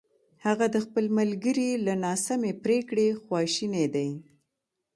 [0.45, 4.09] هغه د خپل ملګري له ناسمې پرېکړې خواشینی دی!